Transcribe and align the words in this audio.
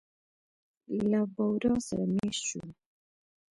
له 1.09 1.21
بورا 1.35 1.73
سره 1.87 2.05
مېشت 2.15 2.43
شوو. 2.49 2.67